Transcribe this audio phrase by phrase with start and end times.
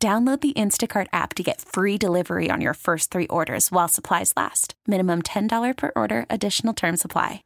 [0.00, 4.32] Download the Instacart app to get free delivery on your first three orders while supplies
[4.36, 4.74] last.
[4.86, 7.42] Minimum $10 per order, additional term supply.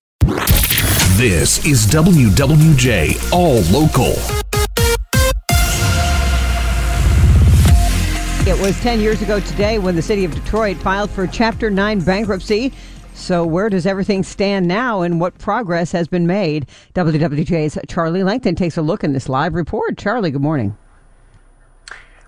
[1.16, 4.12] This is WWJ All Local.
[8.46, 12.00] It was 10 years ago today when the city of Detroit filed for Chapter 9
[12.00, 12.70] bankruptcy.
[13.14, 16.66] So, where does everything stand now and what progress has been made?
[16.94, 19.96] WWJ's Charlie Langton takes a look in this live report.
[19.96, 20.76] Charlie, good morning.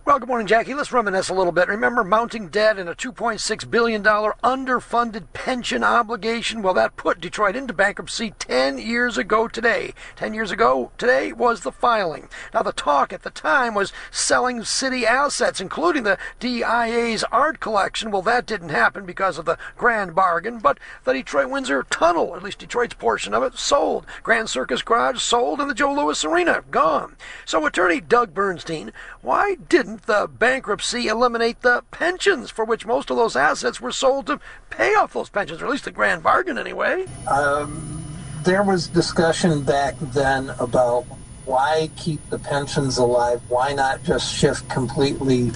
[0.06, 0.74] Well, good morning, Jackie.
[0.74, 1.66] Let's reminisce a little bit.
[1.66, 6.60] Remember mounting debt and a $2.6 billion underfunded pension obligation?
[6.60, 9.94] Well, that put Detroit into bankruptcy 10 years ago today.
[10.16, 12.28] 10 years ago today was the filing.
[12.52, 18.10] Now, the talk at the time was selling city assets, including the DIA's art collection.
[18.10, 22.42] Well, that didn't happen because of the grand bargain, but the Detroit Windsor Tunnel, at
[22.42, 24.05] least Detroit's portion of it, sold.
[24.22, 27.16] Grand Circus Garage sold, and the Joe Louis Arena gone.
[27.47, 33.17] So, attorney Doug Bernstein, why didn't the bankruptcy eliminate the pensions for which most of
[33.17, 36.59] those assets were sold to pay off those pensions, or at least the grand bargain
[36.59, 37.06] anyway?
[37.27, 38.05] Um,
[38.42, 41.05] there was discussion back then about
[41.45, 43.41] why keep the pensions alive?
[43.48, 45.50] Why not just shift completely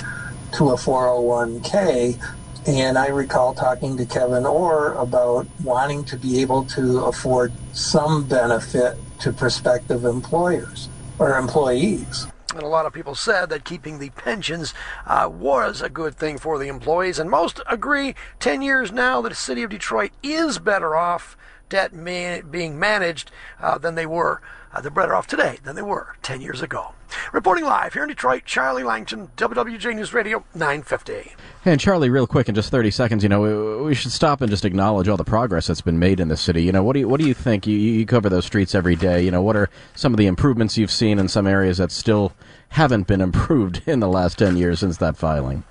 [0.55, 2.21] to a 401k?
[2.67, 8.25] And I recall talking to Kevin Orr about wanting to be able to afford some
[8.25, 12.27] benefit to prospective employers or employees.
[12.59, 14.75] And a lot of people said that keeping the pensions
[15.07, 17.21] uh, was a good thing for the employees.
[17.21, 21.37] And most agree 10 years now that the city of Detroit is better off
[21.69, 24.41] debt man- being managed uh, than they were.
[24.73, 26.93] Uh, they're better off today than they were 10 years ago.
[27.33, 31.35] Reporting live here in Detroit, Charlie Langton, WWJ News Radio, 950.
[31.65, 34.67] And Charlie, real quick, in just 30 seconds, you know, we, should stop and just
[34.67, 36.63] acknowledge all the progress that's been made in the city.
[36.63, 37.67] You know, what do you, what do you think?
[37.67, 39.25] You, you cover those streets every day.
[39.25, 42.33] You know, what are some of the improvements you've seen in some areas that still
[42.71, 45.65] haven't been improved in the last 10 years since that filing?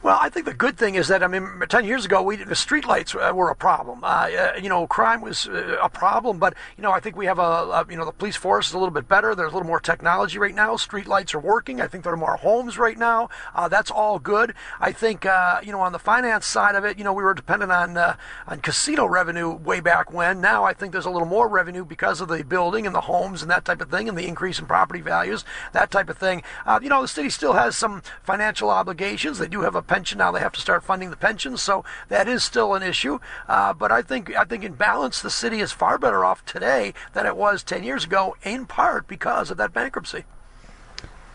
[0.00, 2.54] Well, I think the good thing is that I mean, ten years ago, we the
[2.54, 4.04] streetlights uh, were a problem.
[4.04, 7.26] Uh, uh, you know, crime was uh, a problem, but you know, I think we
[7.26, 9.34] have a, a, you know the police force is a little bit better.
[9.34, 10.76] There's a little more technology right now.
[10.76, 11.80] Streetlights are working.
[11.80, 13.28] I think there are more homes right now.
[13.56, 14.54] Uh, that's all good.
[14.80, 17.34] I think uh, you know on the finance side of it, you know, we were
[17.34, 20.40] dependent on on casino revenue way back when.
[20.40, 23.42] Now I think there's a little more revenue because of the building and the homes
[23.42, 26.44] and that type of thing, and the increase in property values, that type of thing.
[26.80, 29.38] you know, the city still has some financial obligations.
[29.38, 30.30] They do have a pension now.
[30.30, 33.18] They have to start funding the pensions, so that is still an issue.
[33.48, 36.94] Uh, but I think I think in balance, the city is far better off today
[37.14, 40.24] than it was 10 years ago, in part because of that bankruptcy.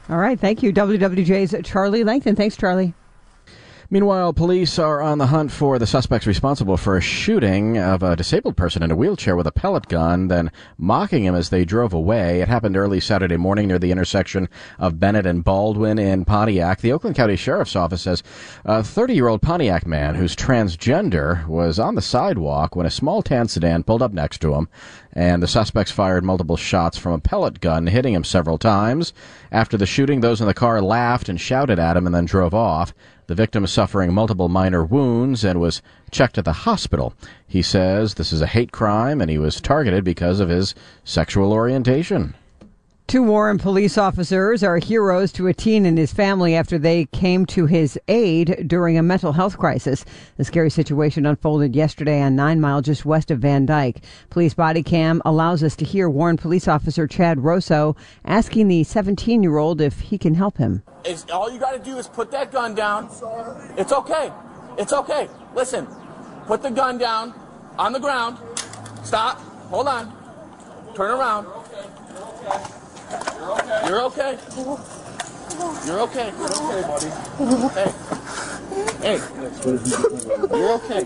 [0.09, 2.36] All right, thank you, WWJ's Charlie Langton.
[2.36, 2.94] Thanks, Charlie.
[3.89, 8.16] Meanwhile, police are on the hunt for the suspects responsible for a shooting of a
[8.16, 11.94] disabled person in a wheelchair with a pellet gun, then mocking him as they drove
[11.94, 12.41] away.
[12.41, 14.47] It happened early Saturday morning near the intersection
[14.79, 16.79] of Bennett and Baldwin in Pontiac.
[16.79, 18.23] The Oakland County Sheriff's Office says
[18.63, 23.21] a 30 year old Pontiac man who's transgender was on the sidewalk when a small
[23.21, 24.69] tan sedan pulled up next to him,
[25.13, 29.13] and the suspects fired multiple shots from a pellet gun, hitting him several times.
[29.51, 32.53] After the shooting, those in the car laughed and shouted at him and then drove
[32.53, 32.94] off.
[33.28, 35.81] The victim is suffering multiple minor wounds and was
[36.12, 37.13] checked at the hospital.
[37.47, 41.53] He says this is a hate crime and he was targeted because of his sexual
[41.53, 42.34] orientation.
[43.06, 47.46] Two Warren police officers are heroes to a teen and his family after they came
[47.47, 50.03] to his aid during a mental health crisis.
[50.38, 54.02] The scary situation unfolded yesterday on Nine Mile, just west of Van Dyke.
[54.31, 59.44] Police body cam allows us to hear Warren police officer Chad Rosso asking the 17
[59.44, 60.81] year old if he can help him.
[61.06, 63.12] It's, all you got to do is put that gun down.
[63.77, 64.31] It's okay.
[64.80, 65.30] It's okay.
[65.54, 65.88] Listen,
[66.48, 67.33] put the gun down
[67.77, 68.38] on the ground.
[69.04, 69.39] Stop.
[69.69, 70.94] Hold on.
[70.95, 71.48] Turn around.
[73.88, 74.38] You're okay.
[75.86, 76.31] You're okay.
[76.38, 77.10] You're okay, buddy.
[77.74, 77.90] Hey.
[79.01, 79.19] Hey.
[80.57, 81.06] You're okay.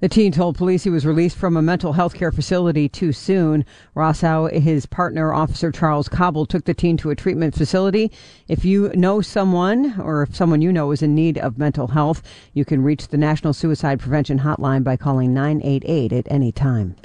[0.00, 3.64] The teen told police he was released from a mental health care facility too soon.
[3.94, 8.10] Rosso, his partner, Officer Charles Cobble, took the teen to a treatment facility.
[8.48, 12.20] If you know someone or if someone you know is in need of mental health,
[12.52, 16.96] you can reach the National Suicide Prevention Hotline by calling 988 at any time.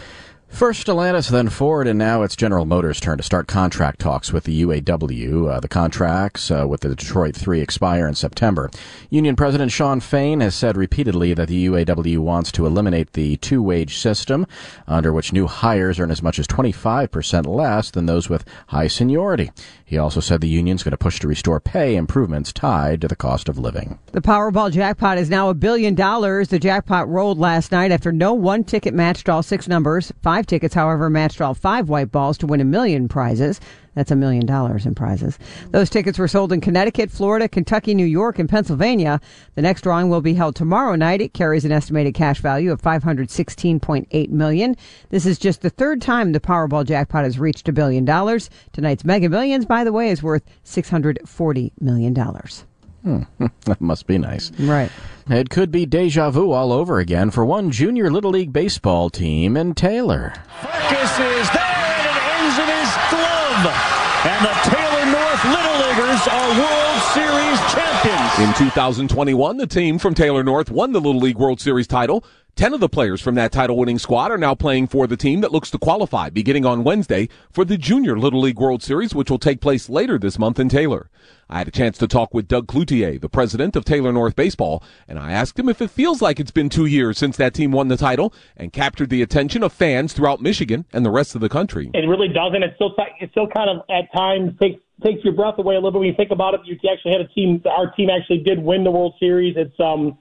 [0.49, 4.45] First Stellantis, then Ford, and now it's General Motors' turn to start contract talks with
[4.45, 5.51] the UAW.
[5.51, 8.71] Uh, the contracts uh, with the Detroit 3 expire in September.
[9.11, 13.61] Union President Shawn Fain has said repeatedly that the UAW wants to eliminate the two
[13.61, 14.47] wage system,
[14.87, 19.51] under which new hires earn as much as 25% less than those with high seniority.
[19.85, 23.15] He also said the union's going to push to restore pay improvements tied to the
[23.15, 23.99] cost of living.
[24.11, 26.49] The Powerball jackpot is now a billion dollars.
[26.49, 30.11] The jackpot rolled last night after no one ticket matched all six numbers.
[30.21, 33.59] Five tickets, however, matched all five white balls to win a million prizes.
[33.95, 35.39] That's a million dollars in prizes.
[35.71, 39.19] Those tickets were sold in Connecticut, Florida, Kentucky, New York, and Pennsylvania.
[39.55, 41.19] The next drawing will be held tomorrow night.
[41.19, 44.75] It carries an estimated cash value of 516.8 million.
[45.09, 48.51] This is just the third time the Powerball jackpot has reached a billion dollars.
[48.71, 52.65] Tonight's Mega Millions, by the way, is worth 640 million dollars.
[53.03, 53.23] Hmm.
[53.65, 54.51] that must be nice.
[54.59, 54.91] Right.
[55.29, 59.57] It could be deja vu all over again for one junior Little League baseball team
[59.57, 60.33] in Taylor.
[60.61, 63.97] Farkas is there and it ends in his glove.
[64.23, 68.39] And the Taylor North Little Leaguers are World Series champions.
[68.39, 72.23] In 2021, the team from Taylor North won the Little League World Series title.
[72.57, 75.41] Ten of the players from that title winning squad are now playing for the team
[75.41, 79.29] that looks to qualify beginning on Wednesday for the Junior Little League World Series, which
[79.29, 81.11] will take place later this month in Taylor.
[81.51, 84.81] I had a chance to talk with Doug Cloutier, the president of Taylor North Baseball,
[85.07, 87.71] and I asked him if it feels like it's been two years since that team
[87.71, 91.41] won the title and captured the attention of fans throughout Michigan and the rest of
[91.41, 91.91] the country.
[91.93, 92.63] It really doesn't.
[92.63, 95.91] It still, it still kind of at times takes takes your breath away a little
[95.91, 96.61] bit when you think about it.
[96.65, 97.61] You actually had a team.
[97.69, 99.53] Our team actually did win the World Series.
[99.55, 100.17] It's um,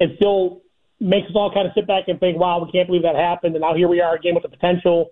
[0.00, 0.61] it still
[1.02, 3.54] makes us all kind of sit back and think, wow, we can't believe that happened.
[3.54, 5.10] And now here we are again with the potential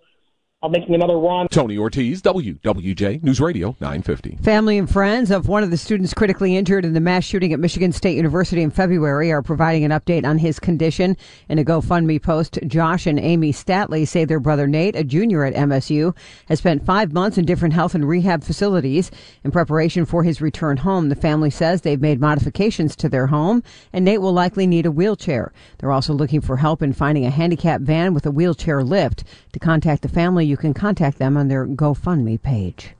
[0.62, 1.48] of making another run.
[1.48, 4.36] Tony Ortiz, WWJ News Radio 950.
[4.42, 7.58] Family and friends of one of the students critically injured in the mass shooting at
[7.58, 11.16] Michigan State University in February are providing an update on his condition.
[11.48, 15.54] In a GoFundMe post, Josh and Amy Statly say their brother Nate, a junior at
[15.54, 16.14] MSU,
[16.48, 19.10] has spent five months in different health and rehab facilities
[19.42, 21.08] in preparation for his return home.
[21.08, 23.62] The family says they've made modifications to their home
[23.94, 25.54] and Nate will likely need a wheelchair.
[25.78, 29.24] They're also looking for help in finding a handicap van with a wheelchair lift.
[29.52, 32.90] To contact the family, you can contact them on their GoFundMe page.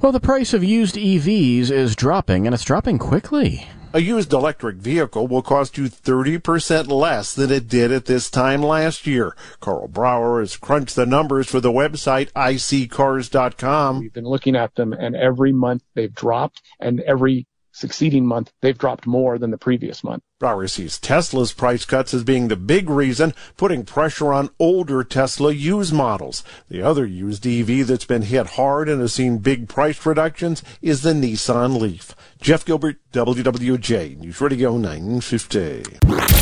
[0.00, 3.68] Well, the price of used EVs is dropping, and it's dropping quickly.
[3.94, 8.62] A used electric vehicle will cost you 30% less than it did at this time
[8.62, 9.36] last year.
[9.60, 14.00] Carl Brauer has crunched the numbers for the website iSeeCars.com.
[14.00, 18.78] We've been looking at them, and every month they've dropped, and every succeeding month, they've
[18.78, 20.22] dropped more than the previous month.
[20.38, 25.52] Brauer sees Tesla's price cuts as being the big reason, putting pressure on older Tesla
[25.52, 26.44] used models.
[26.68, 31.02] The other used EV that's been hit hard and has seen big price reductions is
[31.02, 32.14] the Nissan Leaf.
[32.40, 36.41] Jeff Gilbert, WWJ, News Radio 950.